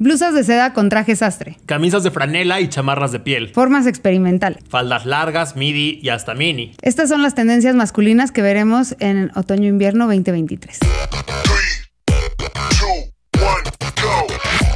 [0.00, 1.58] Blusas de seda con traje sastre.
[1.66, 3.50] Camisas de franela y chamarras de piel.
[3.50, 4.64] Formas experimentales.
[4.66, 6.74] Faldas largas, midi y hasta mini.
[6.80, 10.78] Estas son las tendencias masculinas que veremos en otoño-invierno 2023.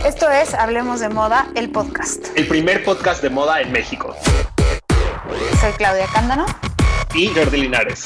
[0.06, 2.26] Esto es Hablemos de Moda, el podcast.
[2.36, 4.14] El primer podcast de moda en México.
[5.58, 6.44] Soy Claudia Cándano.
[7.14, 8.02] Y Jordi Linares.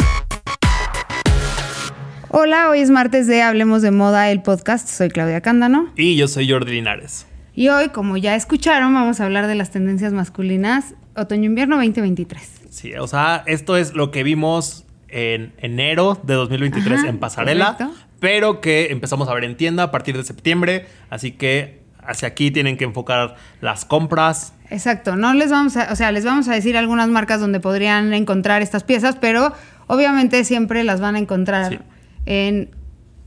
[2.30, 4.86] Hola, hoy es martes de Hablemos de Moda, el podcast.
[4.86, 5.90] Soy Claudia Cándano.
[5.96, 7.26] Y yo soy Jordi Linares.
[7.54, 12.66] Y hoy, como ya escucharon, vamos a hablar de las tendencias masculinas otoño-invierno 2023.
[12.68, 17.78] Sí, o sea, esto es lo que vimos en enero de 2023 en pasarela,
[18.20, 20.84] pero que empezamos a ver en tienda a partir de septiembre.
[21.08, 24.52] Así que hacia aquí tienen que enfocar las compras.
[24.68, 28.12] Exacto, no les vamos a, o sea, les vamos a decir algunas marcas donde podrían
[28.12, 29.54] encontrar estas piezas, pero
[29.86, 31.80] obviamente siempre las van a encontrar
[32.28, 32.68] en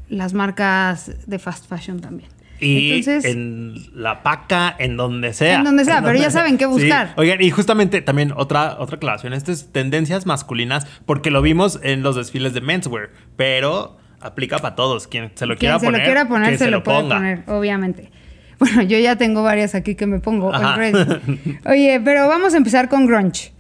[0.09, 2.29] las marcas de fast fashion también.
[2.59, 5.55] Y en la paca, en donde sea.
[5.55, 7.13] En donde sea, pero ya saben qué buscar.
[7.17, 9.33] Oigan, y justamente también otra, otra aclaración.
[9.33, 14.75] Esto es tendencias masculinas, porque lo vimos en los desfiles de menswear, pero aplica para
[14.75, 15.07] todos.
[15.07, 16.01] Quien se lo quiera se poner.
[16.01, 18.11] lo quiera poner, se, lo, puede poner, obviamente.
[18.61, 20.51] Bueno, yo ya tengo varias aquí que me pongo.
[21.65, 23.53] Oye, pero vamos a empezar con grunge.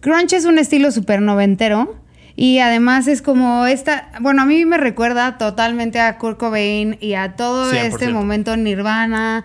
[0.00, 2.00] Grunge es un estilo súper noventero
[2.40, 7.14] y además es como esta, bueno, a mí me recuerda totalmente a Kurt Cobain y
[7.14, 9.44] a todo este momento Nirvana,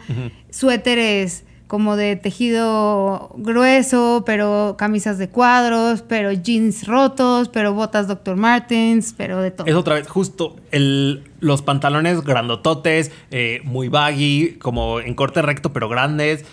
[0.52, 8.36] suéteres como de tejido grueso, pero camisas de cuadros, pero jeans rotos, pero botas Dr.
[8.36, 9.66] Martens, pero de todo.
[9.66, 15.74] Es otra vez, justo el, los pantalones grandototes, eh, muy baggy, como en corte recto,
[15.74, 16.46] pero grandes,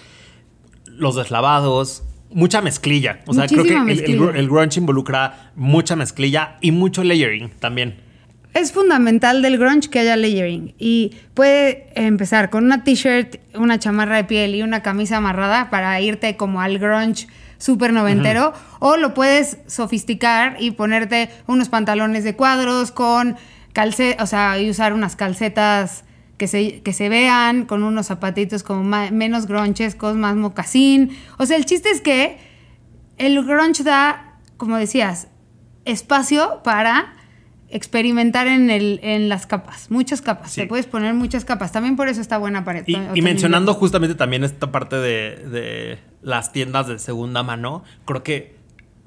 [0.86, 3.20] los deslavados, mucha mezclilla.
[3.26, 7.96] O sea, creo que el, grunge involucra mucha mezclilla y mucho layering también.
[8.54, 14.16] Es fundamental del grunge que haya layering y puede empezar con una t-shirt, una chamarra
[14.16, 19.14] de piel y una camisa amarrada para irte como al grunge súper noventero o lo
[19.14, 23.36] puedes sofisticar y ponerte unos pantalones de cuadros con
[23.72, 26.04] calcetas, o sea, y usar unas calcetas
[26.40, 31.14] que se, que se vean con unos zapatitos como menos gronchescos, más mocasín.
[31.36, 32.38] O sea, el chiste es que
[33.18, 35.28] el grunge da, como decías,
[35.84, 37.12] espacio para
[37.68, 40.54] experimentar en, el, en las capas, muchas capas.
[40.54, 41.72] Te puedes poner muchas capas.
[41.72, 42.84] También por eso está buena pared.
[42.86, 48.22] Y, y mencionando justamente también esta parte de, de, las tiendas de segunda mano, creo
[48.22, 48.56] que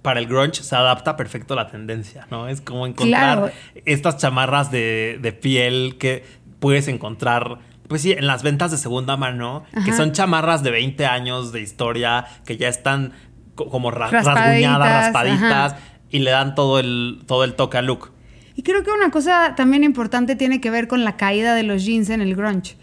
[0.03, 2.47] para el grunge se adapta perfecto la tendencia, ¿no?
[2.47, 3.53] Es como encontrar
[3.85, 7.59] estas chamarras de, de piel que puedes encontrar,
[7.89, 11.59] pues sí, en las ventas de segunda mano, que son chamarras de 20 años de
[11.59, 13.11] historia, que ya están
[13.53, 15.75] como rasguñadas, raspaditas,
[16.09, 18.13] y le dan todo el, todo el toque al look.
[18.55, 21.83] Y creo que una cosa también importante tiene que ver con la caída de los
[21.83, 22.77] jeans en el grunge.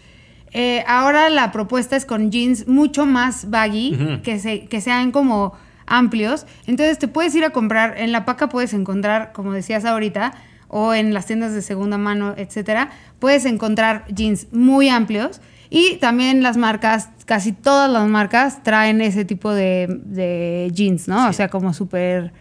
[0.51, 5.57] Eh, ahora la propuesta es con jeans mucho más baggy, que, se, que sean como
[5.87, 6.45] amplios.
[6.67, 10.35] Entonces te puedes ir a comprar, en la paca puedes encontrar, como decías ahorita,
[10.73, 12.89] o en las tiendas de segunda mano, etcétera,
[13.19, 19.25] puedes encontrar jeans muy amplios y también las marcas, casi todas las marcas traen ese
[19.25, 21.27] tipo de, jeans, ¿no?
[21.27, 22.31] O sea, como súper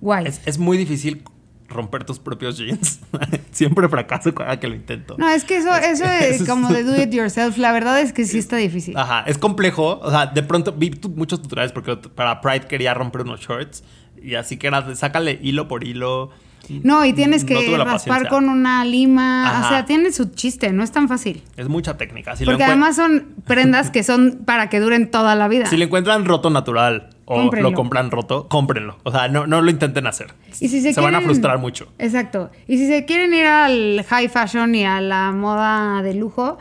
[0.00, 0.26] guay.
[0.44, 1.22] Es, muy difícil
[1.68, 2.98] romper tus propios jeans.
[3.52, 5.14] Siempre fracaso cada que lo intento.
[5.16, 7.58] No, es que eso, eso es como de do it yourself.
[7.58, 8.96] La verdad es que sí está difícil.
[8.96, 10.00] Ajá, es complejo.
[10.02, 13.84] O sea, de pronto vi muchos tutoriales porque para Pride quería romper unos shorts
[14.20, 16.30] y así que era, sácale hilo por hilo
[16.68, 19.62] no, y tienes que raspar con una lima.
[19.64, 21.42] O sea, tiene su chiste, no es tan fácil.
[21.56, 22.34] Es mucha técnica.
[22.44, 25.66] Porque además son prendas que son para que duren toda la vida.
[25.66, 28.98] Si le encuentran roto natural o lo compran roto, cómprenlo.
[29.04, 30.34] O sea, no, no lo intenten hacer.
[30.60, 31.88] Y si se, van a frustrar mucho.
[31.98, 32.50] Exacto.
[32.66, 36.58] Y si se quieren ir al high fashion y a la moda de lujo,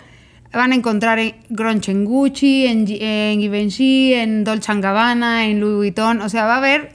[0.54, 5.76] van a encontrar en grunge en Gucci, en, en Givenchy, en Dolce Gabbana, en Louis
[5.76, 6.22] Vuitton.
[6.22, 6.92] O sea, va a haber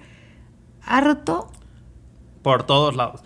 [0.86, 1.50] harto
[2.44, 3.22] por todos lados.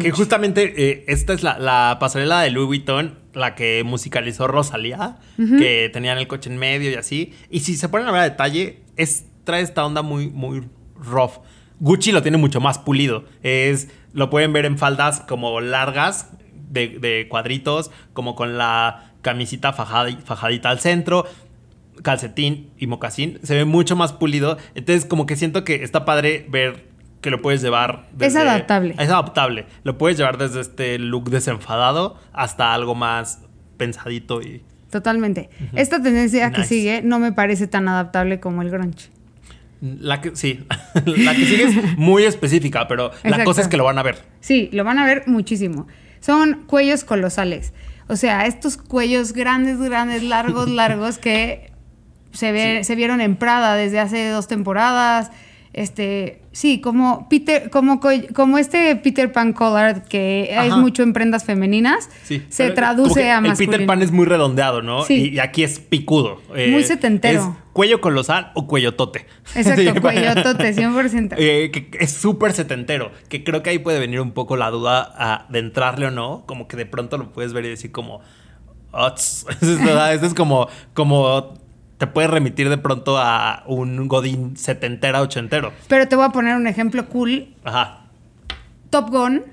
[0.00, 5.88] Que justamente eh, esta es la, pasarela de Louis Vuitton, la que musicalizó Rosalía, que
[5.92, 7.32] tenían el coche en medio y así.
[7.48, 10.64] Y si se ponen a ver a detalle, es, trae esta onda muy, muy
[10.96, 11.38] rough.
[11.78, 13.24] Gucci lo tiene mucho más pulido.
[13.42, 16.30] Es, lo pueden ver en faldas como largas,
[16.68, 21.24] de, cuadritos, como con la camisita fajadita al centro,
[22.02, 23.38] calcetín y mocasín.
[23.44, 24.58] Se ve mucho más pulido.
[24.74, 26.95] Entonces, como que siento que está padre ver
[27.26, 28.04] que lo puedes llevar.
[28.20, 28.94] es adaptable.
[28.96, 29.66] Es adaptable.
[29.82, 33.40] Lo puedes llevar desde este look desenfadado hasta algo más
[33.76, 34.62] pensadito y.
[34.92, 35.50] Totalmente.
[35.74, 39.10] Esta tendencia que sigue no me parece tan adaptable como el grunge.
[39.80, 40.64] La que, sí,
[41.04, 44.22] la que sigue es muy específica, pero la cosa es que lo van a ver.
[44.38, 45.88] Sí, lo van a ver muchísimo.
[46.20, 47.72] Son cuellos colosales.
[48.06, 51.72] O sea, estos cuellos grandes, grandes, largos, largos que
[52.30, 55.32] se, ve, se vieron en Prada desde hace dos temporadas.
[55.76, 58.00] Este, sí, como Peter, como,
[58.34, 62.08] como este Peter Pan Collard que hay mucho en prendas femeninas,
[62.48, 63.72] se traduce a masculino.
[63.72, 65.02] El Peter Pan es muy redondeado, ¿no?
[65.02, 65.32] Sí.
[65.34, 66.40] Y, aquí es picudo.
[66.54, 67.40] Eh, muy setentero.
[67.40, 69.26] Es cuello colosal o cuello tote.
[69.54, 71.34] Exacto, cuello tote, 100%.
[71.36, 75.46] Eh, que es súper setentero, que creo que ahí puede venir un poco la duda
[75.50, 78.22] de entrarle o no, como que de pronto lo puedes ver y decir como,
[79.06, 81.65] esto es como, como
[81.98, 85.72] te puede remitir de pronto a un Godín setentera, ochentero.
[85.88, 87.48] Pero te voy a poner un ejemplo cool.
[87.64, 88.06] Ajá.
[88.90, 89.44] Top Gun.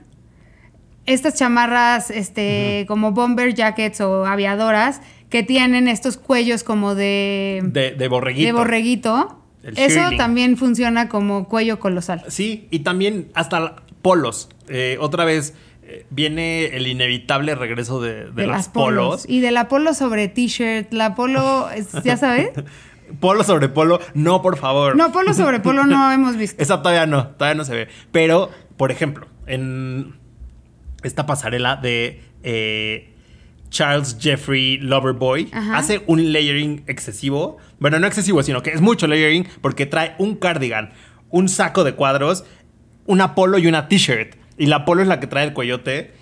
[1.06, 7.62] Estas chamarras, este, como bomber jackets o aviadoras, que tienen estos cuellos como de...
[7.64, 8.46] De, borreguito.
[8.46, 9.40] De borreguito.
[9.64, 12.24] Eso también funciona como cuello colosal.
[12.28, 14.50] Sí, y también hasta polos.
[14.68, 15.56] Eh, otra vez
[16.10, 19.26] viene el inevitable regreso de, las, polos.
[19.28, 21.68] Y de la polo sobre t-shirt, la polo,
[22.04, 22.50] ya sabes.
[23.20, 24.96] polo sobre polo, no, por favor.
[24.96, 26.62] No, polo sobre polo no hemos visto.
[26.62, 27.88] Esa todavía no, todavía no se ve.
[28.12, 30.16] Pero, por ejemplo, en
[31.04, 33.14] esta pasarela de eh,
[33.70, 37.58] Charles Jeffrey Loverboy, hace un layering excesivo.
[37.80, 40.94] Bueno, no excesivo, sino que es mucho layering porque trae un cardigan,
[41.30, 42.46] un saco de cuadros,
[43.06, 44.36] una polo y una t-shirt.
[44.58, 46.14] Y la polo es la que trae el coyote.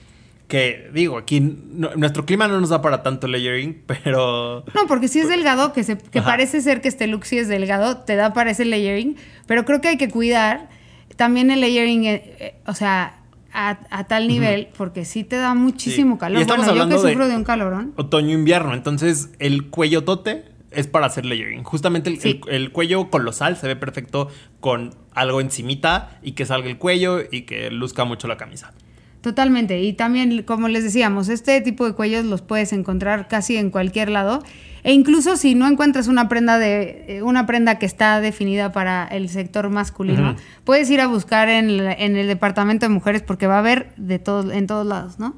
[0.47, 4.65] Que digo, aquí nuestro clima no nos da para tanto layering, pero.
[4.73, 7.47] No, porque si es delgado, que, se, que parece ser que este look sí es
[7.47, 9.15] delgado, te da para ese layering,
[9.47, 10.69] pero creo que hay que cuidar
[11.15, 13.21] también el layering, eh, eh, o sea,
[13.53, 16.45] a, tal nivel, porque sí te da muchísimo calor.
[16.45, 17.93] bueno, yo que sufro de, un calorón.
[17.95, 21.63] Otoño-invierno, entonces el cuello tote es para hacer layering.
[21.63, 24.29] Justamente el, el, cuello colosal se ve perfecto
[24.59, 28.73] con algo encimita y que salga el cuello y que luzca mucho la camisa.
[29.21, 29.79] Totalmente.
[29.81, 34.09] Y también, como les decíamos, este tipo de cuellos los puedes encontrar casi en cualquier
[34.09, 34.43] lado.
[34.83, 39.05] E incluso si no encuentras una prenda de eh, una prenda que está definida para
[39.05, 43.57] el sector masculino, puedes ir a buscar en, en, el departamento de mujeres porque va
[43.57, 45.35] a haber de todo, en todos lados, ¿no?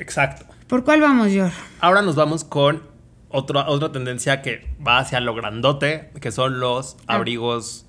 [0.00, 0.46] Exacto.
[0.66, 1.56] ¿Por cuál vamos, George?
[1.78, 2.82] Ahora nos vamos con
[3.34, 7.16] otra, otra tendencia que va hacia lo grandote, que son los ah.
[7.16, 7.86] abrigos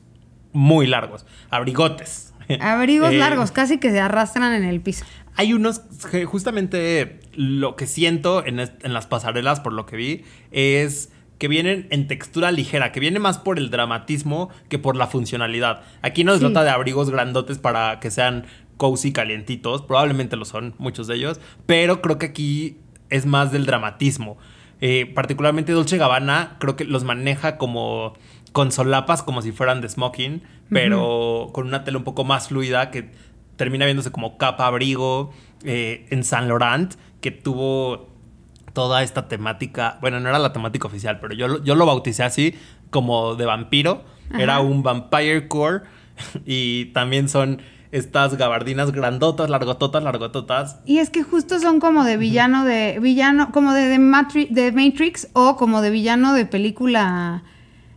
[0.53, 2.33] muy largos, abrigotes.
[2.59, 5.05] Abrigos eh, largos, casi que se arrastran en el piso.
[5.35, 11.11] Hay unos que justamente lo que siento en, las pasarelas, por lo que vi, es
[11.37, 15.83] que vienen en textura ligera, que viene más por el dramatismo que por la funcionalidad.
[16.01, 18.45] Aquí no es nota de abrigos grandotes para que sean
[18.77, 22.77] cozy calientitos, probablemente lo son muchos de ellos, pero creo que aquí
[23.09, 24.37] es más del dramatismo.
[24.81, 28.13] Eh, particularmente Dolce Gabbana, creo que los maneja como
[28.51, 32.89] con solapas, como si fueran de smoking, pero con una tela un poco más fluida
[32.91, 33.11] que
[33.57, 35.31] termina viéndose como capa abrigo.
[35.63, 38.09] Eh, en Saint Laurent, que tuvo
[38.73, 42.53] toda esta temática, bueno, no era la temática oficial, pero yo, yo lo bauticé así,
[42.91, 44.03] como de vampiro.
[44.37, 45.81] Era un vampire core
[46.45, 50.79] y también son estas gabardinas grandotas, largototas, largototas.
[50.85, 55.55] Y es que justo son como de villano de villano, como de, de, Matrix o
[55.55, 57.43] como de villano de película,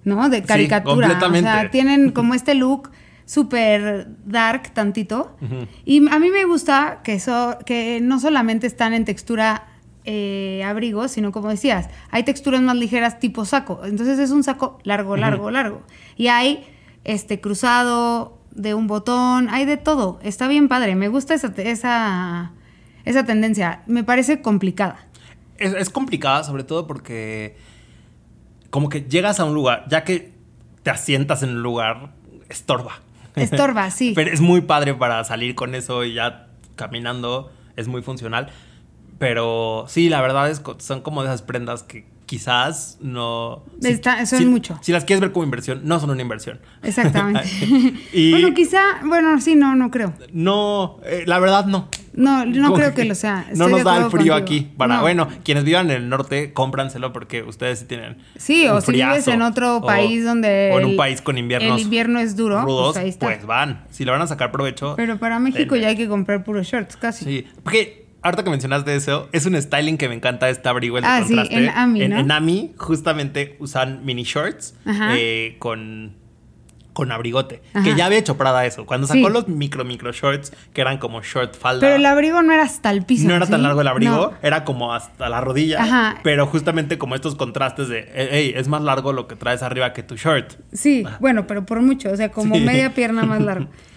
[0.05, 0.29] ¿no?
[0.29, 1.19] De caricatura.
[1.21, 2.91] O sea, tienen como este look
[3.29, 5.37] súper dark tantito.
[5.85, 9.67] Y a mí me gusta que, eso, que no solamente están en textura
[10.05, 13.83] eh, abrigo, sino como decías, hay texturas más ligeras tipo saco.
[13.85, 15.83] Entonces es un saco largo, largo, largo.
[16.17, 16.65] Y hay
[17.05, 20.19] este cruzado, de un botón, hay de todo.
[20.23, 20.97] Está bien padre.
[20.97, 22.53] Me gusta esa, esa,
[23.05, 23.83] esa tendencia.
[23.87, 25.07] Me parece complicada.
[25.57, 27.57] Es, complicada, sobre todo porque
[28.71, 30.33] como que llegas a un lugar, ya que
[30.83, 32.13] te asientas en un lugar,
[32.49, 33.01] estorba.
[33.35, 34.13] Estorba, sí.
[34.15, 38.51] Pero es muy padre para salir con eso y ya caminando es muy funcional.
[39.19, 43.65] Pero sí, la verdad es que son como de esas prendas que quizás no...
[43.83, 44.79] Está, son mucho.
[44.83, 46.61] Si las quieres ver como inversión, no son una inversión.
[46.83, 47.49] Exactamente.
[48.31, 50.13] bueno, quizá, bueno, sí, no, no creo.
[50.33, 51.89] No, eh, la verdad no.
[52.13, 53.47] No, no creo que, lo sea.
[53.55, 54.69] no nos da el frío aquí.
[54.77, 58.19] Para, bueno, quienes vivan en el norte, cómpranselo porque ustedes sí tienen.
[58.37, 60.71] Sí, o si vives en otro país donde.
[60.75, 61.79] O en un país con inviernos.
[61.79, 62.61] El invierno es duro.
[62.63, 63.85] Rudos, pues, pues, van.
[63.91, 64.95] Si lo van a sacar provecho.
[64.97, 67.25] Pero para México ya hay que comprar puros shorts, casi.
[67.25, 71.05] Sí, porque ahorita que mencionaste eso, es un styling que me encanta este abrigo, el
[71.05, 71.55] ah, contraste.
[71.55, 76.15] Sí, en Ami, en, Ami, justamente usan mini shorts eh, con,
[76.93, 77.63] con abrigote.
[77.85, 78.87] Que ya había hecho Prada eso.
[78.87, 81.81] Cuando sacó los micro, micro shorts, que eran como short falda.
[81.81, 83.29] Pero el abrigo no era hasta el piso.
[83.29, 85.83] No era tan largo el abrigo, era como hasta la rodilla.
[85.83, 86.19] Ajá.
[86.23, 90.03] Pero justamente como estos contrastes de, hey, es más largo lo que traes arriba que
[90.03, 90.55] tu short.
[90.73, 92.11] Sí, bueno, pero por mucho.
[92.11, 93.69] O sea, como media pierna más largo.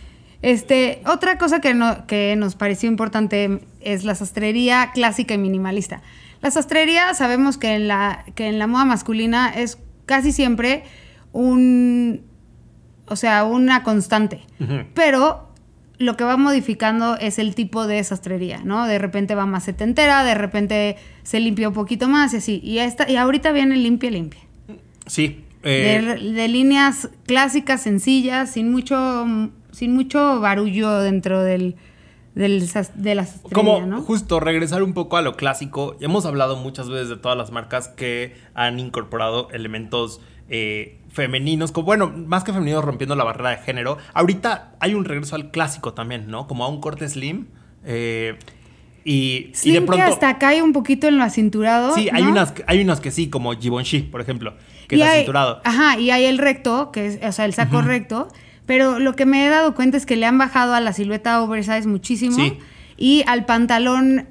[0.42, 6.02] Este, otra cosa que, no, que nos pareció importante es la sastrería clásica y minimalista.
[6.42, 10.84] La sastrería sabemos que en la, que en la moda masculina es casi siempre
[11.32, 12.22] un,
[13.06, 14.42] o sea, una constante.
[14.94, 15.52] Pero
[15.98, 18.88] lo que va modificando es el tipo de sastrería, ¿no?
[18.88, 22.62] De repente va más setentera, de repente se limpia un poquito más y así.
[22.64, 24.42] Y, esta, y ahorita viene limpia, limpia.
[25.06, 25.46] Sí.
[25.64, 31.76] Eh, de, líneas clásicas, sencillas, sin mucho, sin mucho barullo dentro del,
[32.36, 32.60] del
[32.96, 35.98] de la sastrería, Como justo regresar un poco a lo clásico.
[36.00, 41.86] Hemos hablado muchas veces de todas las marcas que han incorporado elementos eh, femeninos, como,
[41.86, 43.98] bueno, más que femeninos rompiendo la barrera de género.
[44.14, 46.48] Ahorita hay un regreso al clásico también, ¿no?
[46.48, 47.48] Como a un corte slim.
[47.86, 48.38] Eh,
[49.04, 50.04] y, y, de pronto.
[50.04, 51.96] hasta cae un poquito en lo acinturado.
[51.96, 54.54] Sí, hay, unas, hay unas que sí, como Givenchy, por ejemplo,
[54.88, 55.62] que es acinturado.
[55.64, 58.28] Ajá, y hay el recto, que es, o sea, el saco recto.
[58.72, 61.42] Pero lo que me he dado cuenta es que le han bajado a la silueta
[61.42, 62.38] oversize muchísimo.
[62.96, 64.30] Y al pantalón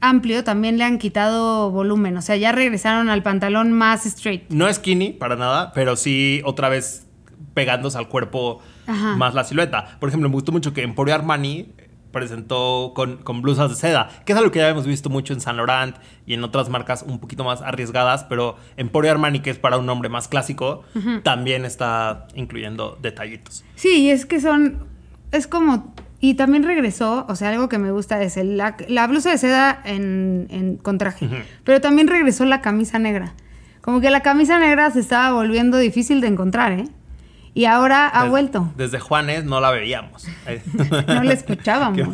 [0.00, 2.16] amplio también le han quitado volumen.
[2.16, 4.48] O sea, ya regresaron al pantalón más straight.
[4.48, 7.06] No skinny para nada, pero sí otra vez
[7.52, 9.98] pegándose al cuerpo más la silueta.
[10.00, 11.68] Por ejemplo, me gustó mucho que Emporio Armani
[12.12, 15.56] presentó con, blusas de seda, que es algo que ya hemos visto mucho en Saint
[15.56, 19.78] Laurent y en otras marcas un poquito más arriesgadas, pero Emporio Armani, que es para
[19.78, 20.84] un hombre más clásico,
[21.22, 23.64] también está incluyendo detallitos.
[23.74, 24.86] Sí, es que son,
[25.32, 29.30] es como y también regresó, o sea, algo que me gusta es el, la, blusa
[29.30, 31.28] de seda en, en con traje.
[31.64, 33.34] Pero también regresó la camisa negra.
[33.80, 36.84] Como que la camisa negra se estaba volviendo difícil de encontrar, ¿eh?
[37.54, 38.72] Y ahora ha vuelto.
[38.76, 40.26] Desde Juanes no la veíamos.
[41.06, 42.08] no la escuchábamos.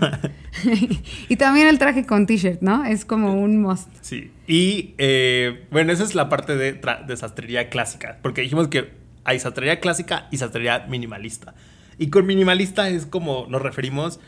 [1.29, 2.85] y también el traje con t-shirt, ¿no?
[2.85, 3.89] Es como un must.
[4.01, 4.33] Sí.
[4.47, 8.19] Y eh, bueno, esa es la parte de, de sastrería clásica.
[8.23, 8.93] Porque dijimos que
[9.25, 11.55] hay sastrería clásica y sastrería minimalista.
[11.99, 14.21] Y con minimalista es como nos referimos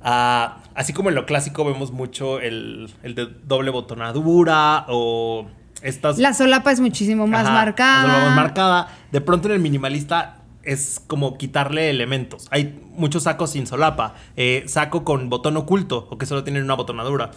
[0.00, 0.58] a.
[0.74, 5.48] Así como en lo clásico vemos mucho el, de doble botonadura o
[5.84, 6.18] estas.
[6.18, 8.02] La solapa es muchísimo más marcada.
[8.02, 8.88] La solapa más marcada.
[9.12, 12.48] De pronto en el minimalista es como quitarle elementos.
[12.50, 14.14] Hay muchos sacos sin solapa.
[14.36, 17.30] Eh, saco con botón oculto o que solo tienen una botonadura.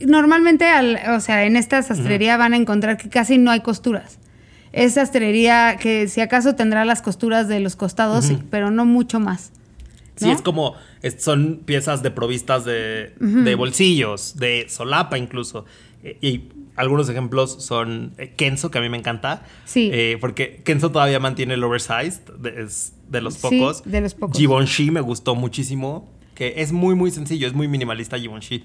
[0.00, 0.66] Normalmente,
[1.10, 4.18] o sea, en esta sastrería van a encontrar que casi no hay costuras.
[4.72, 9.52] Es sastrería que si acaso tendrá las costuras de los costados, pero no mucho más.
[10.16, 10.74] Sí, es como,
[11.18, 15.64] son piezas de provistas de, bolsillos, de solapa incluso.
[16.02, 19.44] E, y algunos ejemplos son eh, Kenzo, que a mí me encanta.
[19.64, 19.90] Sí.
[19.92, 22.22] Eh, porque Kenzo todavía mantiene el oversized,
[22.56, 23.82] es de los pocos.
[23.84, 24.36] Sí, de los pocos.
[24.36, 28.64] Givenchy me gustó muchísimo, que es muy, muy sencillo, es muy minimalista Givenchy.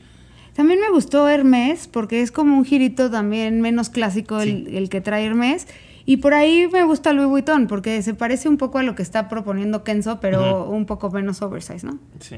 [0.54, 5.00] También me gustó Hermes, porque es como un girito también menos clásico el, el que
[5.00, 5.68] trae Hermes.
[6.10, 9.04] Y por ahí me gusta Louis Vuitton, porque se parece un poco a lo que
[9.04, 12.00] está proponiendo Kenzo, pero un poco menos oversize, ¿no?
[12.20, 12.38] Sí.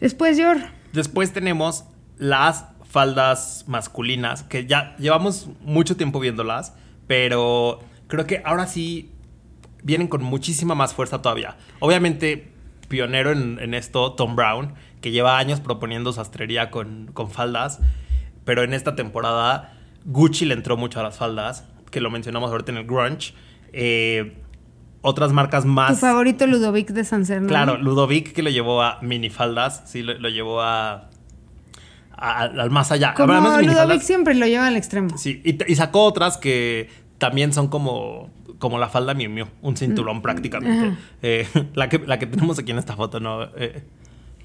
[0.00, 0.56] Después, Yor.
[0.94, 1.84] Después tenemos
[2.16, 6.72] las faldas masculinas, que ya llevamos mucho tiempo viéndolas,
[7.06, 9.10] pero creo que ahora sí
[9.82, 11.58] vienen con muchísima más fuerza todavía.
[11.78, 12.52] Obviamente,
[12.88, 14.72] pionero en, esto, Tom Brown,
[15.02, 17.80] que lleva años proponiendo sastrería con, con faldas,
[18.46, 19.74] pero en esta temporada
[20.06, 23.32] Gucci le entró mucho a las faldas que lo mencionamos ahorita en el grunge.
[23.72, 24.36] Eh,
[25.00, 25.92] otras marcas más.
[25.92, 30.60] Tu favorito Ludovic de San Claro, Ludovic que lo llevó a minifaldas, sí, lo, llevó
[30.60, 31.08] a,
[32.14, 33.14] al más allá.
[33.14, 35.16] Como Ludovic siempre lo lleva al extremo.
[35.16, 40.18] Sí, y, sacó otras que también son como, como la falda Miu Miu, un cinturón
[40.18, 40.98] mm, prácticamente.
[41.22, 43.84] Eh, la, que, la que tenemos aquí en esta foto no eh,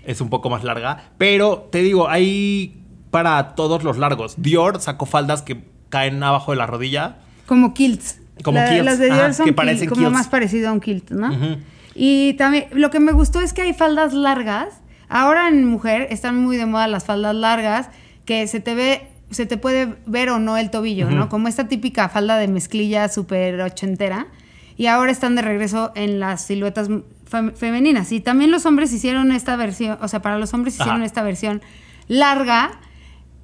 [0.05, 4.36] es un poco más larga, pero te digo, hay para todos los largos.
[4.41, 7.17] Dior sacó faldas que caen abajo de la rodilla
[7.51, 8.17] como kilts.
[8.46, 8.86] Como kilts.
[8.86, 11.58] Las de Dior son que parecen como más parecido a un kilt, ¿no?
[11.93, 14.70] Y también lo que me gustó es que hay faldas largas.
[15.10, 17.89] Ahora en mujer están muy de moda las faldas largas
[18.24, 21.27] que se te ve se te puede ver o no el tobillo, ¿no?
[21.27, 24.27] Como esta típica falda de mezclilla súper ochentera.
[24.77, 26.88] Y ahora están de regreso en las siluetas
[27.55, 28.13] femeninas.
[28.13, 31.62] Y también los hombres hicieron esta versión, o sea, para los hombres hicieron esta versión
[32.08, 32.79] larga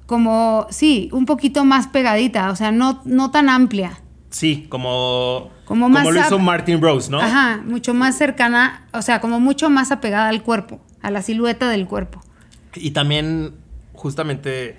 [0.08, 4.00] como, sí, un poquito más pegadita, o sea, no, no tan amplia.
[4.30, 7.20] Sí, como, como, más lo hizo Martin Rose, ¿no?
[7.20, 11.68] Ajá, mucho más cercana, o sea, como mucho más apegada al cuerpo, a la silueta
[11.68, 12.22] del cuerpo.
[12.74, 13.56] Y también,
[13.92, 14.78] justamente,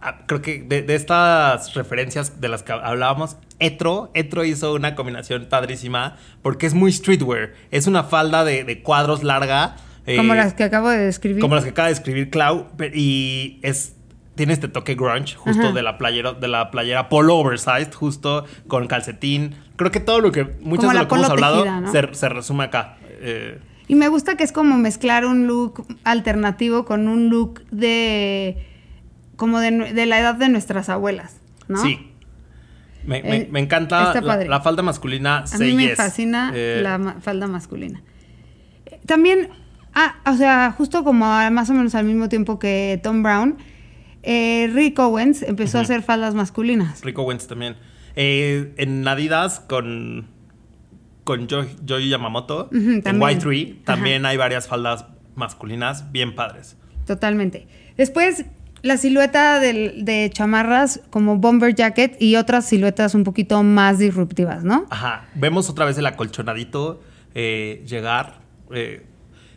[0.00, 5.46] ah, creo que de, estas referencias de las que hablábamos, Etro, Etro hizo una combinación
[5.46, 7.54] padrísima porque es muy streetwear.
[7.72, 9.74] Es una falda de, cuadros larga.
[10.04, 11.40] como eh, las que acabo de describir.
[11.40, 12.68] Como las que acaba de describir Clau.
[12.94, 13.95] Y es
[14.36, 18.86] tiene este toque grunge, justo de la playera, de la playera polo oversized, justo con
[18.86, 19.56] calcetín.
[19.76, 22.98] Creo que todo lo que, muchas de lo que hemos hablado se, resume acá.
[23.20, 28.64] Eh, y me gusta que es como mezclar un look alternativo con un look de
[29.36, 31.78] como de, la edad de nuestras abuelas, ¿no?
[31.82, 32.12] Sí.
[33.04, 35.44] Me, eh, encanta la, falda masculina.
[35.50, 38.02] A mí me fascina eh, la falda masculina.
[39.06, 39.48] También,
[39.94, 43.58] ah, o sea, justo como más o menos al mismo tiempo que Tom Brown,
[44.26, 47.02] eh, Rick Owens empezó a hacer faldas masculinas.
[47.02, 47.76] Rick Owens también.
[48.14, 50.36] en Adidas con
[51.26, 56.76] con Joy Yamamoto, en Y3 también hay varias faldas masculinas bien padres.
[57.04, 57.66] Totalmente.
[57.96, 58.44] Después,
[58.82, 64.86] la silueta de, chamarras como bomber jacket y otras siluetas un poquito más disruptivas, ¿no?
[64.88, 65.26] Ajá.
[65.34, 67.02] Vemos otra vez el acolchonadito
[67.34, 68.38] eh, llegar,
[68.72, 69.04] eh,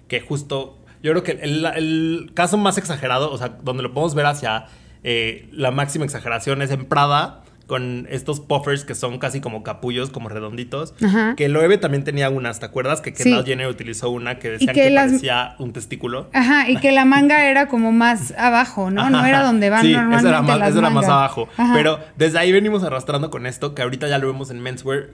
[0.08, 4.26] que justo, yo creo que el, caso más exagerado, o sea, donde lo podemos ver
[4.26, 4.66] hacia
[5.04, 10.10] eh, la máxima exageración es en Prada, con estos puffers que son casi como capullos,
[10.10, 10.96] como redonditos.
[11.38, 13.00] Que Loewe también tenía unas, ¿te acuerdas?
[13.00, 16.30] Que Kendall Jenner utilizó una que decían que, parecía un testículo.
[16.34, 19.10] Ajá, y que la manga era como más abajo, ¿no?
[19.10, 21.48] No era donde van normalmente era más, las eso era más abajo.
[21.74, 25.12] Pero desde ahí venimos arrastrando con esto, que ahorita ya lo vemos en menswear.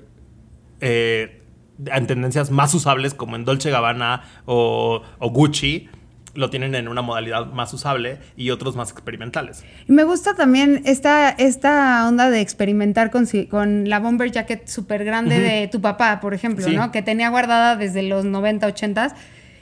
[0.80, 1.42] Eh,
[1.86, 5.89] en tendencias más usables como en Dolce Gabbana o, o Gucci
[6.36, 9.63] lo tienen en una modalidad más usable y otros más experimentales.
[9.88, 15.05] Y me gusta también esta, esta onda de experimentar con, con la bomber jacket súper
[15.05, 16.91] grande de tu papá, por ejemplo, ¿no?
[16.91, 19.15] Que tenía guardada desde los 90, 80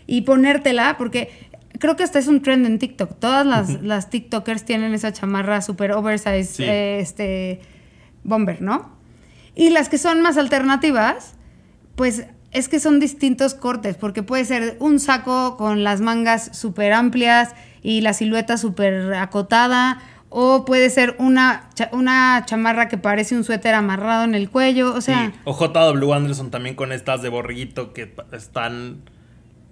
[0.08, 1.30] y ponértela, porque
[1.80, 3.20] creo que hasta es un trend en TikTok.
[3.20, 7.62] Todas las, las TikTokers tienen esa chamarra súper oversize, eh, este,
[8.24, 8.92] bomber, ¿no?
[9.56, 11.36] Y las que son más alternativas,
[11.96, 16.94] pues es que son distintos cortes, porque puede ser un saco con las mangas súper
[16.94, 23.44] amplias y la silueta súper acotada, o puede ser una, una chamarra que parece un
[23.44, 25.32] suéter amarrado en el cuello, o sea...
[25.32, 25.40] Sí.
[25.44, 29.02] O JW Anderson también con estas de borriguito que están...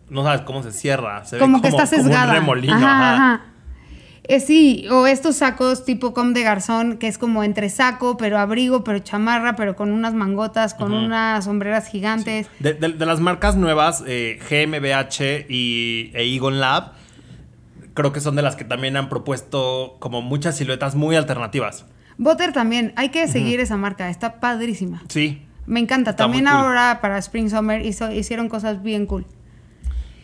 [0.10, 2.34] No sabes cómo se cierra, se como ve que está sesgada.
[2.34, 2.76] un remolino.
[2.76, 3.51] ajá.
[4.32, 8.40] Eh, sí, o estos sacos tipo com de garzón, que es como entre saco, pero
[8.40, 12.48] abrigo, pero chamarra, pero con unas mangotas, con unas sombreras gigantes.
[12.60, 16.94] De, las marcas nuevas, eh, GmbH y e Eagle Lab,
[17.94, 21.86] creo que son de las que también han propuesto como muchas siluetas muy alternativas.
[22.18, 25.04] Butter también, hay que seguir esa marca, está padrísima.
[25.10, 25.42] Sí.
[25.66, 26.16] Me encanta.
[26.16, 29.26] También ahora para Spring Summer hicieron cosas bien cool.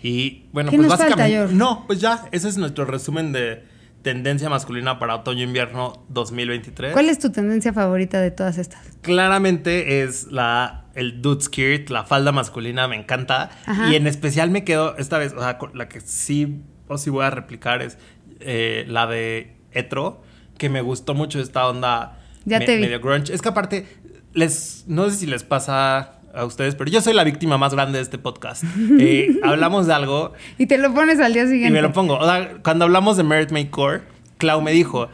[0.02, 1.54] Y bueno, pues básicamente.
[1.54, 6.94] no, pues ya, ese es nuestro resumen de tendencia masculina para otoño-invierno 2023.
[6.94, 8.80] ¿Cuál es tu tendencia favorita de todas estas?
[9.02, 13.52] Claramente es la el dude skirt, la falda masculina, me encanta.
[13.90, 17.24] Y en especial me quedo esta vez, o sea, la que sí o sí voy
[17.24, 18.00] a replicar es
[18.40, 20.24] eh, la de Etro,
[20.58, 23.32] que me gustó mucho esta onda medio grunge.
[23.32, 23.86] Es que aparte,
[24.34, 27.98] les, no sé si les pasa a ustedes, pero yo soy la víctima más grande
[27.98, 28.64] de este podcast.
[29.00, 30.34] Eh, hablamos de algo.
[30.58, 31.70] Y te lo pones al día siguiente.
[31.70, 32.18] Y me lo pongo.
[32.18, 34.02] O sea, cuando hablamos de Merit Make Core,
[34.38, 35.10] Clau me dijo,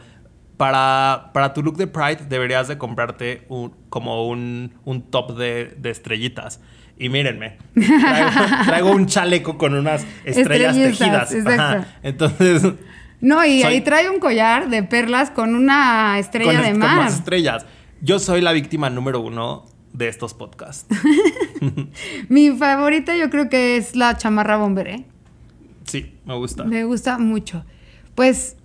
[0.56, 4.70] para, para tu look de Pride deberías de comprarte un, como un,
[5.10, 6.60] top de, estrellitas.
[6.96, 7.58] Y mírenme,
[8.66, 11.34] traigo, un chaleco con unas estrellas tejidas.
[12.02, 12.62] Entonces...
[13.20, 16.98] No, y ahí trae un collar de perlas con una estrella de mar.
[16.98, 17.64] Con estrellas.
[18.02, 20.86] Yo soy la víctima número uno de estos podcasts.
[22.28, 25.04] Mi favorita yo creo que es la chamarra bomber, ¿eh?
[25.84, 26.64] Sí, me gusta.
[26.64, 27.64] Me gusta mucho.
[28.14, 28.56] Pues,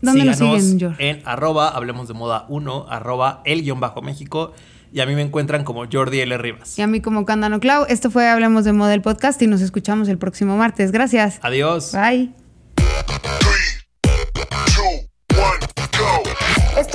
[0.00, 1.10] ¿dónde nos siguen, George?
[1.10, 4.52] En arroba, hablemos de moda 1, arroba el guion bajo México.
[4.92, 6.36] Y a mí me encuentran como Jordi L.
[6.38, 6.76] Rivas.
[6.76, 7.84] Y a mí como Candano Clau.
[7.88, 10.90] Esto fue Hablemos de Moda el podcast y nos escuchamos el próximo martes.
[10.90, 11.38] Gracias.
[11.42, 11.92] Adiós.
[11.92, 12.39] Bye.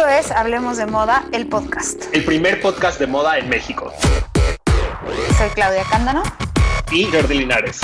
[0.06, 2.04] Esto es Hablemos de Moda, el podcast.
[2.14, 3.92] El primer podcast de moda en México.
[5.36, 6.22] Soy Claudia Cándano.
[6.92, 7.80] Y Jordi Linares.